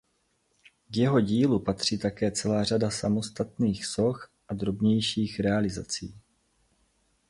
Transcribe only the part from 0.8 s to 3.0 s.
K jeho dílu patří také celá řada